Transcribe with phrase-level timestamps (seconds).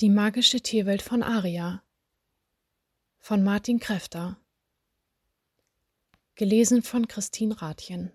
[0.00, 1.82] Die magische Tierwelt von Aria.
[3.18, 4.36] Von Martin Kräfter.
[6.36, 8.12] Gelesen von Christine Rathjen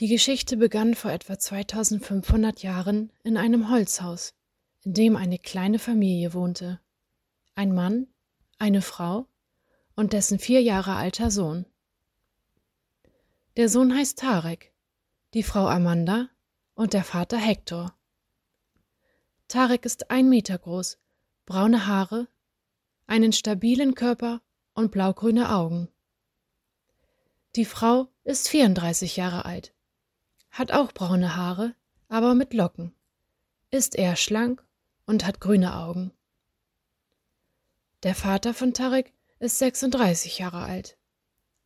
[0.00, 4.32] Die Geschichte begann vor etwa 2500 Jahren in einem Holzhaus,
[4.84, 6.78] in dem eine kleine Familie wohnte.
[7.56, 8.06] Ein Mann,
[8.58, 9.26] eine Frau
[9.96, 11.66] und dessen vier Jahre alter Sohn.
[13.56, 14.72] Der Sohn heißt Tarek,
[15.34, 16.28] die Frau Amanda
[16.76, 17.92] und der Vater Hector.
[19.48, 20.98] Tarek ist ein Meter groß,
[21.44, 22.28] braune Haare,
[23.08, 24.42] einen stabilen Körper
[24.74, 25.88] und blaugrüne Augen.
[27.56, 29.72] Die Frau ist 34 Jahre alt
[30.50, 31.74] hat auch braune Haare,
[32.08, 32.94] aber mit Locken,
[33.70, 34.64] ist eher schlank
[35.06, 36.12] und hat grüne Augen.
[38.02, 40.96] Der Vater von Tarek ist 36 Jahre alt,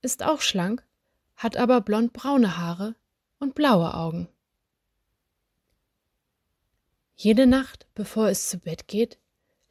[0.01, 0.87] ist auch schlank,
[1.37, 2.95] hat aber blond-braune Haare
[3.39, 4.29] und blaue Augen.
[7.17, 9.19] Jede Nacht, bevor es zu Bett geht,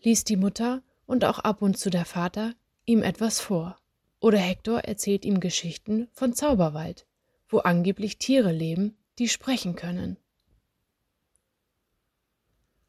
[0.02, 2.54] liest die Mutter und auch ab und zu der Vater
[2.86, 3.78] ihm etwas vor.
[4.20, 7.08] Oder Hector erzählt ihm Geschichten von Zauberwald,
[7.50, 10.18] wo angeblich Tiere leben, die sprechen können.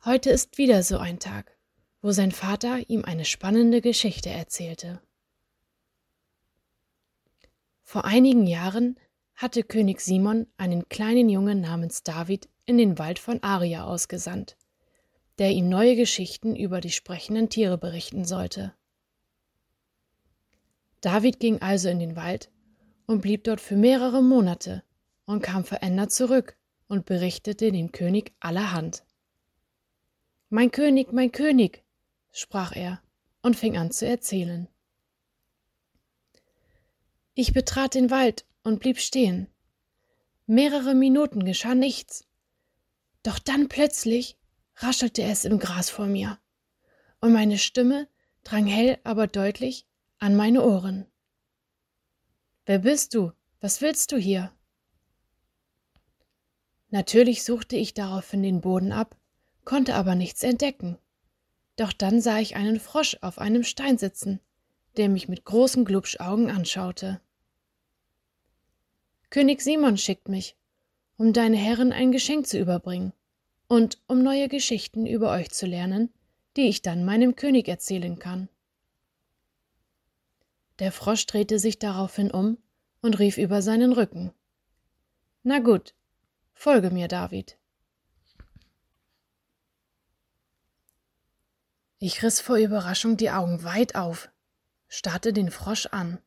[0.02, 1.58] Heute ist wieder so ein Tag,
[2.00, 5.02] wo sein Vater ihm eine spannende Geschichte erzählte.
[7.82, 8.98] Vor einigen Jahren
[9.34, 14.56] hatte König Simon einen kleinen Jungen namens David in den Wald von Aria ausgesandt,
[15.36, 18.72] der ihm neue Geschichten über die sprechenden Tiere berichten sollte.
[21.02, 22.50] David ging also in den Wald
[23.04, 24.82] und blieb dort für mehrere Monate,
[25.24, 26.56] und kam verändert zurück
[26.88, 29.04] und berichtete dem König allerhand.
[30.48, 31.82] Mein König, mein König,
[32.30, 33.00] sprach er
[33.42, 34.68] und fing an zu erzählen.
[37.34, 39.48] Ich betrat den Wald und blieb stehen.
[40.46, 42.26] Mehrere Minuten geschah nichts.
[43.22, 44.36] Doch dann plötzlich
[44.76, 46.38] raschelte es im Gras vor mir,
[47.20, 48.08] und meine Stimme
[48.42, 49.86] drang hell, aber deutlich
[50.18, 51.06] an meine Ohren.
[52.66, 53.32] Wer bist du?
[53.60, 54.52] Was willst du hier?
[56.92, 59.16] Natürlich suchte ich daraufhin den Boden ab,
[59.64, 60.98] konnte aber nichts entdecken.
[61.76, 64.40] Doch dann sah ich einen Frosch auf einem Stein sitzen,
[64.98, 67.22] der mich mit großen Glubschaugen anschaute.
[69.30, 70.54] König Simon schickt mich,
[71.16, 73.14] um deine Herren ein Geschenk zu überbringen
[73.68, 76.12] und um neue Geschichten über euch zu lernen,
[76.58, 78.50] die ich dann meinem König erzählen kann.
[80.78, 82.58] Der Frosch drehte sich daraufhin um
[83.00, 84.30] und rief über seinen Rücken.
[85.42, 85.94] Na gut,
[86.62, 87.58] Folge mir, David.
[91.98, 94.30] Ich riss vor Überraschung die Augen weit auf,
[94.86, 96.18] starrte den Frosch an.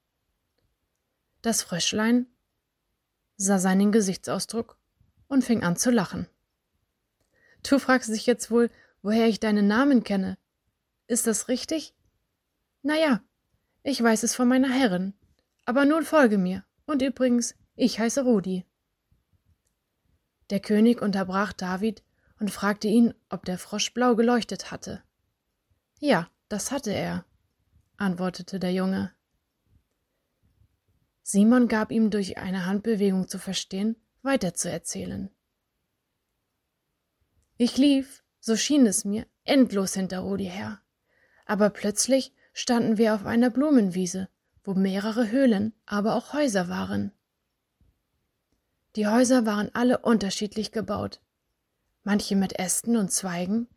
[1.42, 2.28] Das Fröschlein
[3.38, 4.78] sah seinen Gesichtsausdruck
[5.30, 6.28] und fing an zu lachen.
[7.64, 8.70] Du fragst dich jetzt wohl,
[9.02, 10.38] woher ich deinen Namen kenne.
[11.08, 11.96] Ist das richtig?
[12.82, 13.22] Na ja,
[13.84, 15.14] ich weiß es von meiner Herrin.
[15.64, 16.66] Aber nun folge mir.
[16.86, 18.66] Und übrigens, ich heiße Rudi.
[20.50, 22.04] Der König unterbrach David
[22.40, 25.04] und fragte ihn, ob der Frosch blau geleuchtet hatte.
[26.00, 27.26] Ja, das hatte er,
[27.98, 29.12] antwortete der Junge.
[31.24, 35.32] Simon gab ihm durch eine Handbewegung zu verstehen, weiterzuerzählen.
[37.58, 40.82] Ich lief, so schien es mir, endlos hinter Rudi her.
[41.46, 44.30] Aber plötzlich standen wir auf einer Blumenwiese,
[44.64, 47.12] wo mehrere Höhlen, aber auch Häuser waren.
[48.96, 51.20] Die Häuser waren alle unterschiedlich gebaut,
[52.04, 53.68] manche mit Ästen und Zweigen,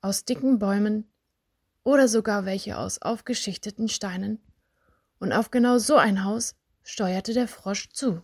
[0.00, 1.12] aus dicken Bäumen
[1.84, 4.40] oder sogar welche aus aufgeschichteten Steinen,
[5.18, 8.22] und auf genau so ein Haus steuerte der Frosch zu.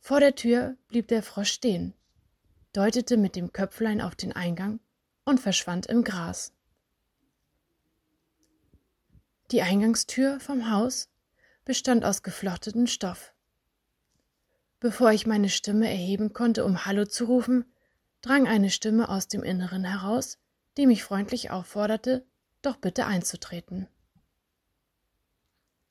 [0.00, 1.94] Vor der Tür blieb der Frosch stehen,
[2.74, 4.80] deutete mit dem Köpflein auf den Eingang
[5.24, 6.52] und verschwand im Gras.
[9.50, 11.08] Die Eingangstür vom Haus
[11.64, 13.32] bestand aus geflochtetem Stoff.
[14.80, 17.64] Bevor ich meine Stimme erheben konnte, um Hallo zu rufen,
[18.20, 20.38] drang eine Stimme aus dem Inneren heraus,
[20.76, 22.24] die mich freundlich aufforderte,
[22.62, 23.88] doch bitte einzutreten.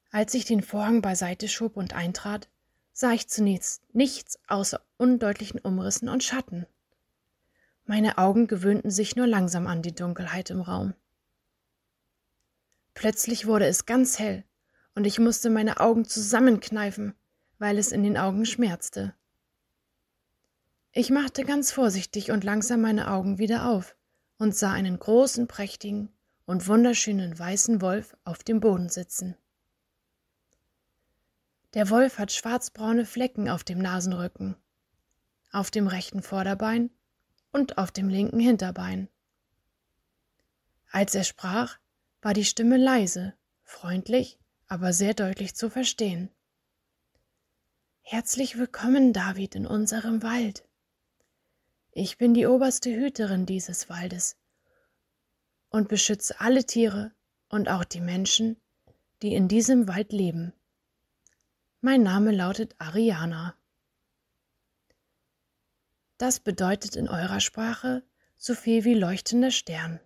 [0.09, 2.47] Als ich den Vorhang beiseite schob und eintrat,
[2.93, 6.65] sah ich zunächst nichts außer undeutlichen Umrissen und Schatten.
[7.85, 10.93] Meine Augen gewöhnten sich nur langsam an die Dunkelheit im Raum.
[12.93, 14.45] Plötzlich wurde es ganz hell,
[14.95, 17.13] und ich musste meine Augen zusammenkneifen,
[17.59, 19.13] weil es in den Augen schmerzte.
[20.91, 23.95] Ich machte ganz vorsichtig und langsam meine Augen wieder auf
[24.37, 26.09] und sah einen großen, prächtigen
[26.45, 29.35] und wunderschönen weißen Wolf auf dem Boden sitzen.
[31.73, 34.55] Der Wolf hat schwarzbraune Flecken auf dem Nasenrücken,
[35.51, 36.89] auf dem rechten Vorderbein
[37.51, 39.09] und auf dem linken Hinterbein.
[40.91, 41.77] Als er sprach,
[42.21, 43.33] war die Stimme leise,
[43.63, 46.29] freundlich, aber sehr deutlich zu verstehen.
[48.09, 50.63] Herzlich willkommen, David, in unserem Wald.
[51.91, 54.37] Ich bin die oberste Hüterin dieses Waldes
[55.67, 57.11] und beschütze alle Tiere
[57.49, 58.55] und auch die Menschen,
[59.21, 60.53] die in diesem Wald leben.
[61.81, 63.55] Mein Name lautet Ariana.
[66.17, 68.03] Das bedeutet in eurer Sprache
[68.37, 69.99] so viel wie leuchtender Stern.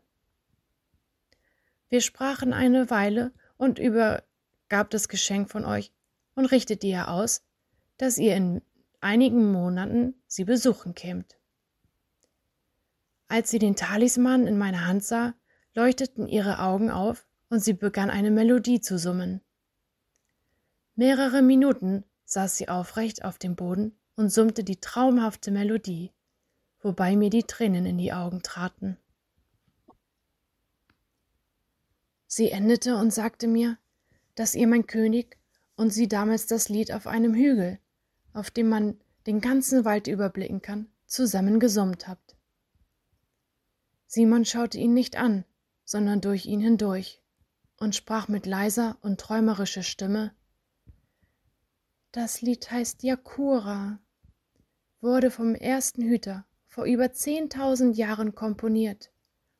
[1.89, 5.93] Wir sprachen eine Weile und übergab das Geschenk von euch
[6.33, 7.43] und richtete ihr aus,
[8.01, 8.63] dass ihr in
[8.99, 11.37] einigen Monaten sie besuchen kämt.
[13.27, 15.35] Als sie den Talisman in meiner Hand sah,
[15.75, 19.39] leuchteten ihre Augen auf und sie begann eine Melodie zu summen.
[20.95, 26.11] Mehrere Minuten saß sie aufrecht auf dem Boden und summte die traumhafte Melodie,
[26.81, 28.97] wobei mir die Tränen in die Augen traten.
[32.25, 33.77] Sie endete und sagte mir,
[34.33, 35.37] dass ihr mein König
[35.75, 37.77] und sie damals das Lied auf einem Hügel,
[38.33, 42.35] auf dem man den ganzen Wald überblicken kann, zusammen gesummt habt.
[44.07, 45.45] Simon schaute ihn nicht an,
[45.85, 47.21] sondern durch ihn hindurch
[47.77, 50.33] und sprach mit leiser und träumerischer Stimme
[52.11, 53.99] das Lied heißt Yakura,
[54.99, 59.11] wurde vom ersten Hüter vor über zehntausend Jahren komponiert,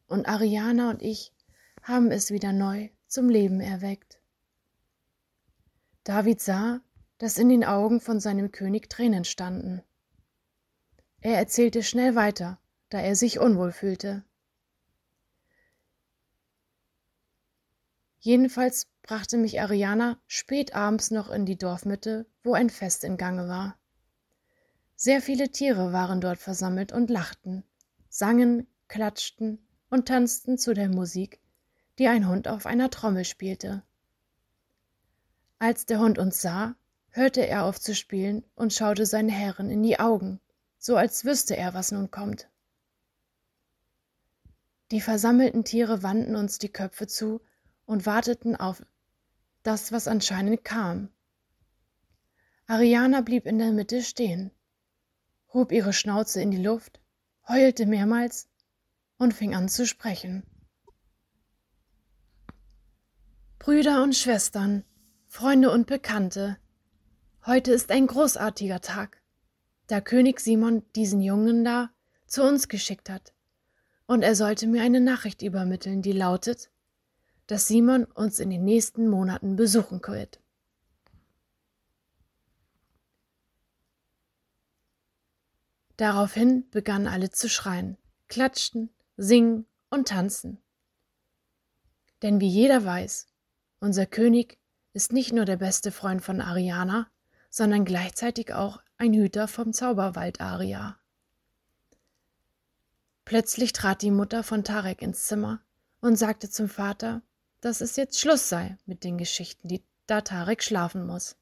[0.07, 1.33] und Ariana und ich
[1.81, 4.19] haben es wieder neu zum Leben erweckt.
[6.03, 6.81] David sah,
[7.21, 9.83] dass in den Augen von seinem König Tränen standen.
[11.19, 12.59] Er erzählte schnell weiter,
[12.89, 14.23] da er sich unwohl fühlte.
[18.21, 23.47] Jedenfalls brachte mich Ariana spät abends noch in die Dorfmitte, wo ein Fest in Gange
[23.47, 23.77] war.
[24.95, 27.63] Sehr viele Tiere waren dort versammelt und lachten,
[28.09, 31.39] sangen, klatschten und tanzten zu der Musik,
[31.99, 33.83] die ein Hund auf einer Trommel spielte.
[35.59, 36.75] Als der Hund uns sah,
[37.11, 40.39] hörte er auf zu spielen und schaute seine Herren in die Augen,
[40.77, 42.49] so als wüsste er, was nun kommt.
[44.91, 47.41] Die versammelten Tiere wandten uns die Köpfe zu
[47.85, 48.83] und warteten auf
[49.63, 51.09] das, was anscheinend kam.
[52.67, 54.51] Ariana blieb in der Mitte stehen,
[55.53, 56.99] hob ihre Schnauze in die Luft,
[57.47, 58.49] heulte mehrmals
[59.17, 60.43] und fing an zu sprechen.
[63.59, 64.83] Brüder und Schwestern,
[65.27, 66.57] Freunde und Bekannte,
[67.45, 69.21] heute ist ein großartiger Tag,
[69.87, 71.89] da König Simon diesen Jungen da
[72.27, 73.33] zu uns geschickt hat,
[74.05, 76.69] und er sollte mir eine Nachricht übermitteln, die lautet,
[77.47, 80.39] dass Simon uns in den nächsten Monaten besuchen wird.
[85.97, 90.57] Daraufhin begannen alle zu schreien, klatschten, singen und tanzen.
[92.21, 93.27] Denn wie jeder weiß,
[93.79, 94.57] unser König
[94.93, 97.09] ist nicht nur der beste Freund von Ariana,
[97.51, 100.97] sondern gleichzeitig auch ein Hüter vom Zauberwald Aria.
[103.25, 105.61] Plötzlich trat die Mutter von Tarek ins Zimmer
[105.99, 107.21] und sagte zum Vater,
[107.59, 111.35] dass es jetzt Schluss sei mit den Geschichten, die da Tarek schlafen muss.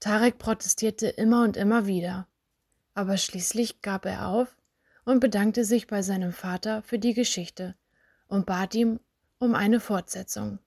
[0.00, 2.28] Tarek protestierte immer und immer wieder,
[2.94, 4.56] aber schließlich gab er auf
[5.04, 7.74] und bedankte sich bei seinem Vater für die Geschichte
[8.26, 9.00] und bat ihm
[9.38, 10.58] um eine Fortsetzung.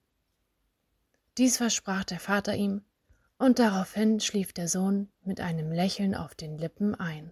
[1.38, 2.84] Dies versprach der Vater ihm,
[3.42, 7.32] und daraufhin schlief der Sohn mit einem Lächeln auf den Lippen ein.